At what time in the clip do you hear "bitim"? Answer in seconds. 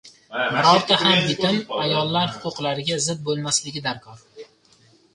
1.27-1.61